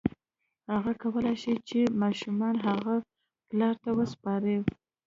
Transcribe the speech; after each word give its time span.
هغه 0.73 0.91
کولی 1.01 1.35
شي 1.41 1.53
چې 1.67 1.79
ماشوم 2.01 2.37
هغه 2.69 2.95
پلار 3.49 3.75
ته 3.83 3.89
وسپاري. 3.97 4.57